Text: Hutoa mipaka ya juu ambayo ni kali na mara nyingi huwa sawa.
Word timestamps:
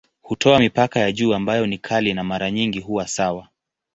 Hutoa 0.21 0.59
mipaka 0.59 0.99
ya 0.99 1.11
juu 1.11 1.33
ambayo 1.33 1.67
ni 1.67 1.77
kali 1.77 2.13
na 2.13 2.23
mara 2.23 2.51
nyingi 2.51 2.79
huwa 2.79 3.07
sawa. 3.07 3.49